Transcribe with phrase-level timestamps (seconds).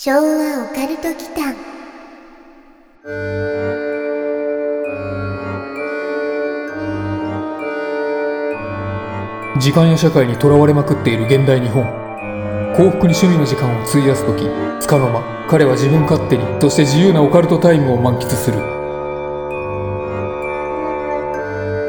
[0.00, 1.56] 昭和オカルト祈間。
[9.58, 11.82] 時間や社会にとらわれまくっている現代日本。
[12.76, 14.44] 幸福に趣味の時間を費やす時
[14.78, 15.20] つかの間
[15.50, 18.60] 彼は自分勝手にそして自由なオカルトタイムを満喫する。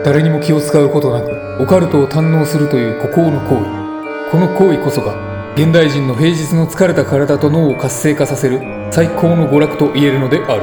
[0.04, 4.32] 誰にも気を使うことなくオカルトを堪能するという孤高の行為。
[4.32, 8.62] この行為こそが現代人の平日の疲れた体と脳を活性化させる
[8.92, 10.62] 最高の娯楽と言えるのである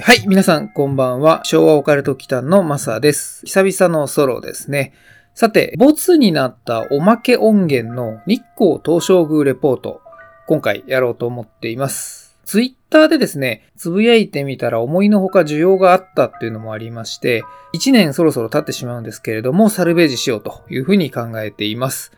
[0.00, 1.42] はい、皆さん、こんばんは。
[1.44, 3.44] 昭和オカルト祈間のマサです。
[3.44, 4.94] 久々のソロですね。
[5.34, 10.00] さて、ボツになったおまけ音源の日光東照宮レポート、
[10.46, 12.26] 今回やろうと思っています。
[12.46, 17.42] ツイッターでですね、つぶやいてみたら思いのほか需要があったっていうのもありまして、
[17.74, 22.12] 1年そろそろ経ってしまうんですけれども、サルベージしようというふうに考えています。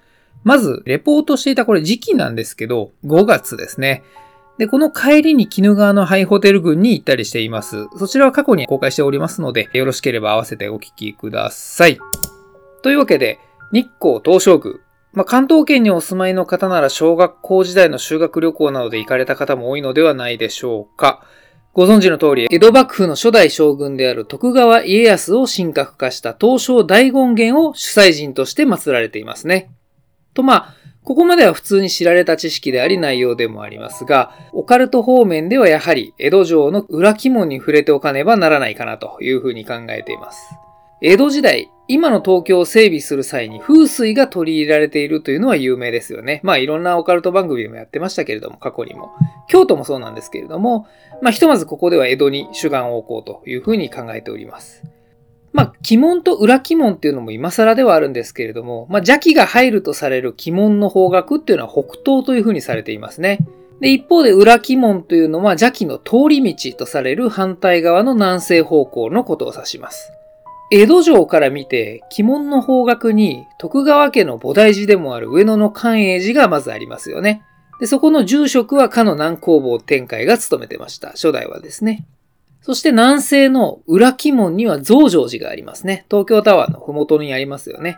[0.44, 4.02] まず、レポートしていたこれ時期なんですけど、5月ですね。
[4.58, 7.86] で、この帰りに鬼怒川のハイホテル群に行ったりしています。
[7.96, 11.98] そちらは過去に公開しておりますので、よろしければ合わせてお聞きください。
[12.82, 13.38] というわけで、
[13.72, 14.87] 日光東照宮。
[15.18, 21.24] まあ、関東圏にお住まいの方なら小学校時代の修学旅行などで行かれた方も多いのではないでしょうか。
[21.72, 29.72] ご存知の通り、江戸幕府の初代将軍である徳川家康を神格化した東照大権現を主催人として祀られていますね。
[30.34, 40.67] とまあ、ここまでは普通に知られた知識であり内容でもありますが、オカルト方面ではやはり江戸城の裏鬼門に触れておかねばならないかなというふうに考えています。
[41.00, 46.40] 江戸時代、今の東京を整備する際に風水が取り入れられているというのは有名ですよね。
[46.42, 49.12] まあいろんなオカルト番組もやってましたけれども、過去にも。
[49.48, 50.86] 京都もそうなんですけれども、
[51.22, 54.82] まあひとまずここでは江戸に主眼を置こうというふうに考えております。
[55.52, 63.38] まあ、鬼門と裏鬼門っていうのも今更ではあるんですけれども、まあ、邪気が入るとされる鬼門の方角っていうのは北東というふうにされていますね。
[63.80, 70.12] で、一方で裏鬼門というのは邪気の通り道とされる反対側の南西方向のことを指します。
[70.70, 77.42] 江戸城から見て、鬼門の方角に徳川家の菩提寺でもある上野の寛永寺がまずありますよね。
[77.80, 81.10] で、そこの住職はかの南工房天海が務めてました。
[81.10, 82.04] 初代はですね。
[82.60, 86.04] そして南西の裏鬼門には増上寺がありますね。
[86.10, 87.96] 東京タワーのふもとにありますよね。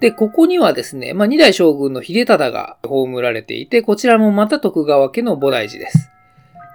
[0.00, 6.10] で、ここにはですね、まあ、二代将軍の秀忠が葬られていて、こちらもまた徳川家の菩提寺です。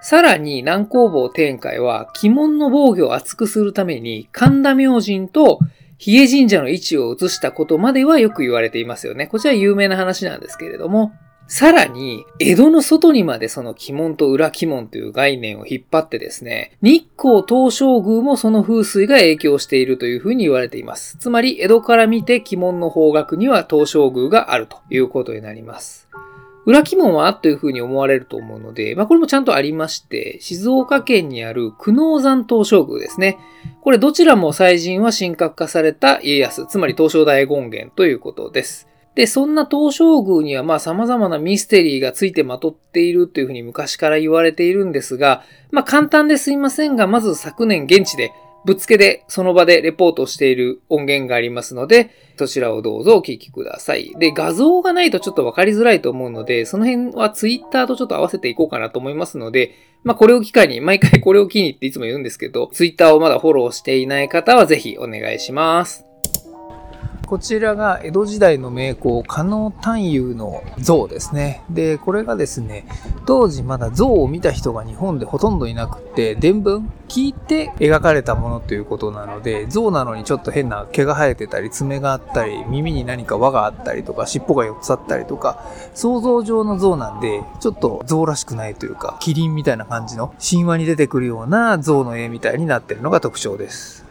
[0.02, 5.60] さらに南工房天海は鬼門の防御を厚くするために神田明神と
[5.96, 9.28] 比叡神社の位置を移したことまではよく言われていますよね。
[9.28, 11.12] こちら有名な話なんですけれども、
[11.46, 21.16] さらに、江戸の外にまでその鬼門と裏鬼門という概念を引っ張ってですね、日光東照宮もその風水が影響しているというふうに言われています。
[21.18, 26.08] つまり、江戸から見て鬼門の方角には東照宮があるということになります。
[26.64, 33.38] 裏鬼門はというふうに思われると思うので、まあこれもちゃんとありまして、静岡県にある久能山東照宮ですね。
[33.80, 38.86] これどちらも祭神は神格化された家康、つまり東照大権現ということです。
[39.14, 48.32] で、そんな東照宮にはまあ様々なミステリーがついてまとっているというふうに昔から言われているんですが、まあ簡単ですいませんが、まず昨年現地で
[48.64, 54.14] ぶっつけでその場でレポートしている音源がありますので、そちらをどうぞお聞きください。
[54.18, 59.74] で、画像がないとちょっとわかりづらいと思うので、その辺はツイッターとちょっと合わせていこうかなと思いますので、
[60.04, 66.11] まあこれを機会に、毎回これを機にっていつも言うんですけど、ツイッターをまだフォローしていない方はぜひお願いします。
[67.32, 71.62] こちらが江戸時代の名工、加納探幽の像ですね。
[71.70, 72.86] で、これがですね、
[73.24, 85.64] 当時まだ像を見た人が日本でほとんどいなくって、伝文聞いて描かれたものということなので、像なのにちょっと変な毛が生えてたり、爪があったり、耳に何か輪があったりとか、尻尾が4つあったりとか、
[85.94, 94.01] 想像上の像なんで、ちょっと像らしくないというか、キリンみたいな感じの神話に出てくるような像の絵みたいになってるのが特徴です。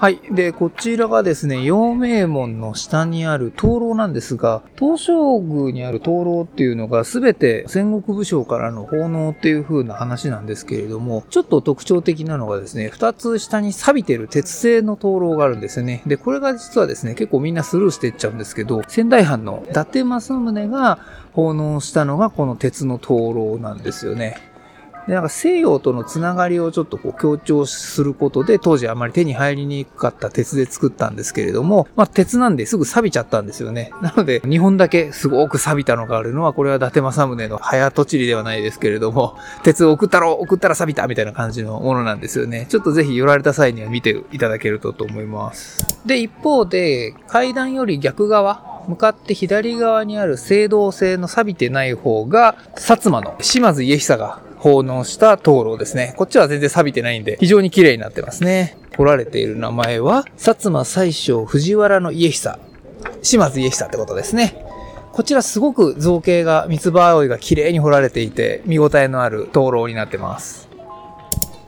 [0.00, 0.18] はい。
[0.30, 16.02] で、こちらがですね、陽明門の下にある灯籠なんですが、東照宮にある灯籠っていうのが全て戦国武将からの奉納っていう風な話なんですけれども、ちょっと特徴的なのがですね、二つ下に錆びてる鉄製の灯籠があるんですよね。
[16.06, 20.98] で、これが実はですね、結構みんなスルーしていっちゃうんですけど、仙台藩の伊達政宗が
[21.34, 24.49] 奉納したのがこの鉄の灯籠なんですよね。
[25.10, 33.90] で、なんか西洋とのつながりをちょっとこう強調することで、当時あまり手に入りにくかった鉄で作ったんですけれども、まあ鉄なんですぐ錆びちゃったんですよね。
[34.00, 42.66] なので、日本だけすごく錆びたのがあるのは、これは伊達政宗の早とちりではないですけれども、 鉄を送ったろ送ったら錆びたみたいな感じのものなんですよね。
[42.68, 45.98] ちょっとぜひ寄られた際には見ていただけるとと思います。
[46.06, 56.14] で、一方で、階段より逆側、向かって左側にある青銅製の錆びてない方が、薩摩の島津家久が奉納した灯籠ですね。
[56.16, 58.76] こっちは全然錆びてないんで、非常に綺麗になってますね。
[58.96, 62.58] 掘られている名前は、薩摩最小藤原の家久。
[63.22, 64.64] 島津家久ってことですね。
[65.12, 70.69] こちらすごく造形が、三つ葉葵が綺麗に掘られていて、見応えのある灯籠になってます。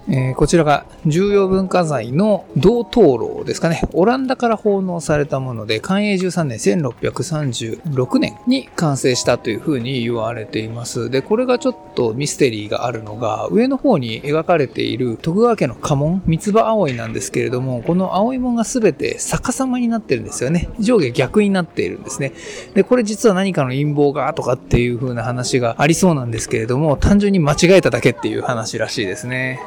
[0.08, 3.82] えーこちらが重要文化財の銅灯籠ですかね。
[3.93, 11.10] オランダから奉納されたもので、寛永13年1636年に完成したというふうに言われています。
[11.10, 20.69] で、これがちょっとミステリーがあるのが、上の方に描かれている徳川家の家紋、三つ葉葵なんですけれども、この葵紋がすべて逆さまになってるんですよね。
[20.81, 22.32] 上下逆になっているんですね。
[22.75, 29.60] で、これ実は何かの陰謀がとかっていう風な話がありそうなんですけれども、単純に間違えただけっていう話らしいですね。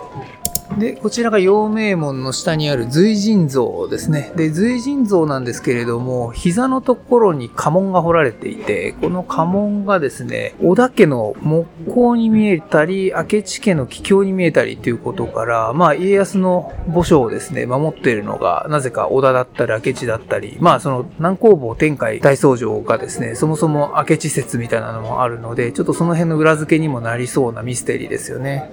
[0.78, 4.32] で、こちらが陽明門の下にある随神像ですね。
[4.36, 28.72] で、随神像なんですけれども、膝のところに家紋が彫られていて、この家紋がですね、織田家の木工に見えたり、明智家の桔梗に見えたりということから、まあ、家康の墓所をですね、守っているのが、なぜか織田だったり、明智だったり、まあ、その南工房天海大僧正がですね、そもそも明智説みたいなのもあるので、ちょっとその辺の裏付けにもなりそうなミステリーですよね。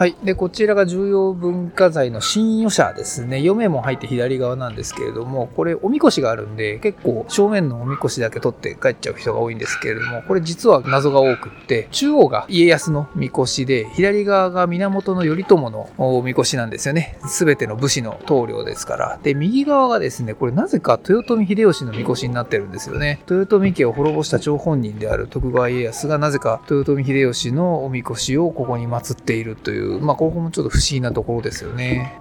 [0.00, 0.16] はい。
[0.24, 3.36] で、こちらが重要文化財の新予社ですね。
[3.36, 17.18] 4面も入って左側なんですけれども、これおみこしがあるんで、結構正面のおみこしだけ取って帰っちゃう人が多いんですけれども、これ実は謎が多くって、中央が家康のみこしで、左側が源頼朝のおみこしなんですよね。
[17.26, 19.18] すべての武士の棟梁ですから。
[19.22, 23.20] で、右側がですね、これなぜか豊臣秀吉のみこしになってるんですよね。
[23.28, 32.18] 豊臣家を滅ぼした張本人である徳川家康がなぜか豊臣秀吉のおみこしをここに祀っているという、まあ、ここもちょっと不思議なところですよね。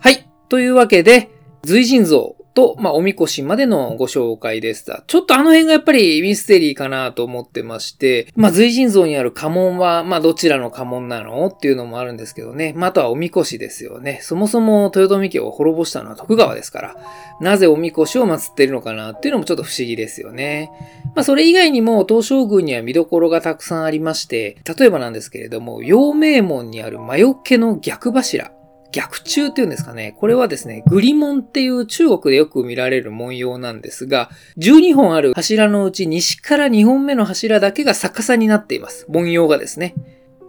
[0.00, 0.28] はい。
[0.48, 1.30] というわけで、
[1.62, 5.04] 随人像と、まあ、おみこしまでのご紹介でした。
[5.06, 12.72] ちょっとあの辺がやっぱりミステリーかなと思ってまして、まあ、随神像にある家紋は、まあ、どちらの家紋なのっていうのもあるんですけどね。
[12.74, 14.20] まあ、あとはおみこしですよね。
[14.22, 16.96] そもそも豊臣家を滅ぼしたのは徳川ですから、
[17.42, 20.70] なぜおみこしを祀ってるのかなっていうのもちょっと不思議ですよね。
[21.14, 28.55] まあ、それ以外にも東照宮には見どころがたくさんありまして、例えばなんですけれども、陽明門にある魔除けの逆柱。
[28.96, 30.16] 逆中っていうんですかね。
[30.16, 39.04] これはですね、グリモンっていう中国でよく見られる文様なんですが、12本ある柱のうち西から2本目の柱だけが逆さになっています。
[39.10, 39.94] 文様がですね。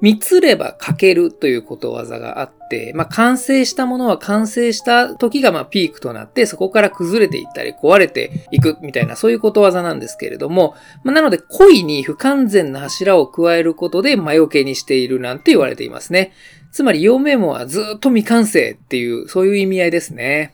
[0.01, 16.31] 三つれば欠けるということわざがあって、まあ、完成したものは完成した時がまあピークとなって、そこから崩れていったり壊れていくみたいなそういうことわざなんですけれども、まあ、なので故意に不完全な柱を加えることで魔除けにしているなんて言われていますね。
[16.71, 20.53] つまり陽明門はずっと未完成っていう、そういう意味合いですね。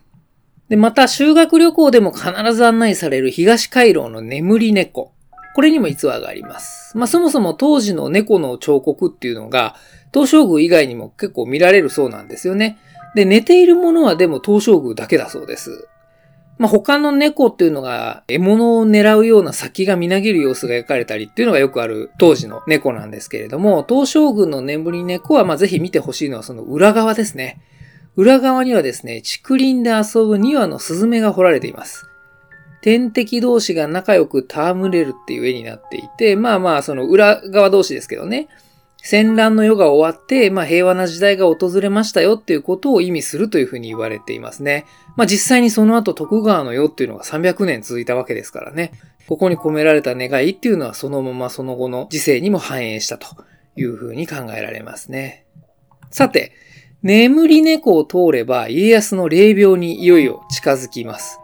[0.70, 5.12] で、また修学旅行でも必ず案内される東回廊の眠り猫。
[5.54, 6.98] これにも逸話があります。
[6.98, 9.76] まあそもそも当時の猫の彫刻っていうのが、
[10.14, 12.78] 東照宮以外にも結構見られるそうなんですよね。
[13.16, 15.88] で、寝ているものはでも東照宮だけだそうです。
[16.58, 27.62] まあ他の猫っていうのが獲物を狙うような先がみなぎる様子が描かれたりっていうのがよくある当時の猫なんですけれども、東照宮の眠り猫はまあぜひ見てほしいのはその裏側ですね。
[28.16, 32.08] 裏側にはですね、竹林で遊ぶ2羽のスズメが彫られています。
[32.84, 38.50] 天敵同士が仲良く戯れるっていう絵になっていて、まあまあその裏側同士ですけどね。
[38.98, 44.86] 戦乱の世が終わって、まあ平和な時代が訪れましたよっていうことを意味するというふうに言われていますね。
[45.16, 48.92] まあ実際にその後徳川の世っていうのが300年続いたわけですからね。
[49.28, 53.28] ここに込められた願いっていうのはそのままその後の時世にも反映したと
[53.78, 55.46] いうふうに考えられますね。
[56.12, 56.52] さて、
[57.02, 61.40] 眠り猫を通れば家康の霊廟にいよいよ近づきます。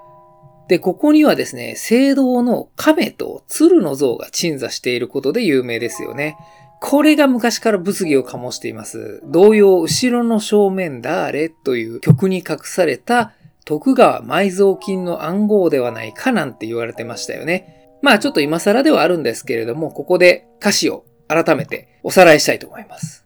[0.69, 6.37] で、ここにはですね、聖堂の亀と鶴の像が鎮座していることで有名ですよね。
[6.79, 9.21] これが昔から物議を醸しています。
[9.25, 13.33] 同様、後ろの正面だれという曲に隠された
[13.65, 17.97] 徳川埋蔵金の暗号ではないかなんて言われてましたよね。
[18.03, 23.25] まあちょっと今更ではあるんですけれども、ここで歌詞を改めておさらいしたいと思います。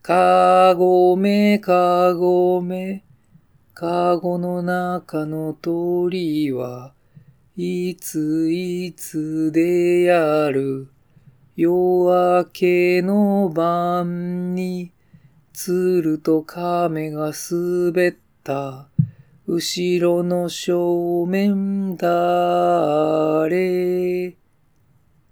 [0.00, 3.05] かごめかごめ、
[3.78, 6.94] かごの中の鳥は
[7.58, 10.88] いついつでやる
[11.56, 14.92] 夜明けの晩に、
[15.52, 18.88] 鶴と亀が滑った。
[19.46, 24.36] 後ろの正面だれ。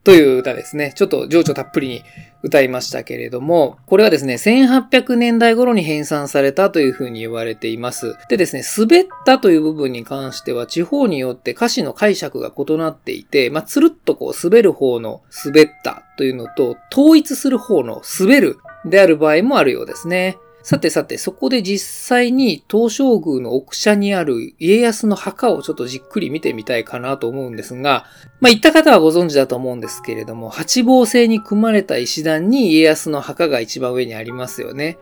[0.05, 0.93] という歌ですね。
[0.95, 2.05] ちょっと情緒たっぷりに
[2.43, 8.15] 歌いましたけれども、これはですね、1800年代頃に編纂されたというふうに言われています。
[8.29, 20.37] でですね、滑ったという部分に関しては地方によって歌詞の解釈が異なっていて、まあ、つるっとこう滑る方の滑ったというのと、統一する方の滑るである場合もあるようですね。
[20.65, 28.07] さてさて、そこで実際に東照宮の奥社にある家康の墓をちょっとじっくり見てみたいかなと思うんですが、
[28.41, 34.97] まあ、行った方はご存知だと思うんですけれども、八芒星に組まれた石段に家康の墓が一番上にありますよね。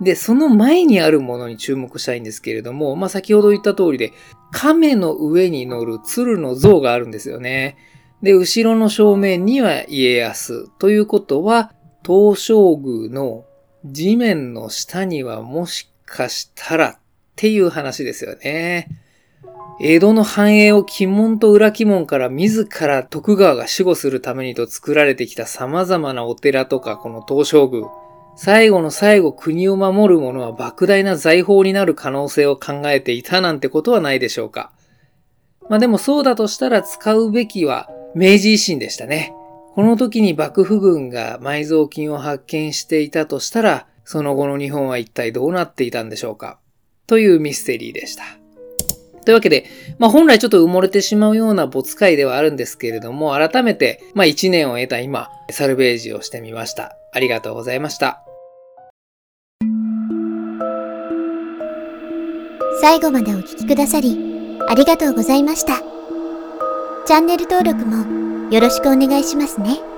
[0.00, 4.12] で、その前にあるものに注目したいんですけれども、まあ、先ほど言った通りで、
[4.52, 7.76] 亀の上に乗る鶴の像があるんですよね。
[8.22, 10.70] で、後ろの正面には家康。
[10.78, 11.72] ということは、
[12.06, 13.44] 東照宮の
[13.84, 16.98] 地面の下にはもしかしたらっ
[17.36, 18.88] ていう話ですよね。
[19.82, 27.86] 江戸の繁栄を鬼門と裏鬼門から自ら徳川が守護するためにと作られてきた様々なお寺とかこの東照宮。
[28.36, 34.70] 最後の最後国を守る者は莫大な財宝になる可能性を考えていたなんてことはないでしょうか。
[35.70, 39.34] まあでもそうだとしたら使うべきは明治維新でしたね。
[39.80, 46.58] この時に幕府軍が埋蔵金を発見していたとしたら、その後の日本は一体どうなっていたんでしょうか？
[47.06, 48.24] というミステリーでした。
[49.24, 49.64] というわけで、
[49.98, 56.94] まあ本来ちょっと埋もれてしまうような没会ではあるんですけれども、改めて、まあ1年を得た今、サルベージをしてみました。
[57.14, 58.22] ありがとうございました。
[62.82, 65.78] 最後までお聞きくださり、ありがとうございました。
[67.06, 68.19] チャンネル登録も
[68.50, 69.89] よろしくお願いしますね。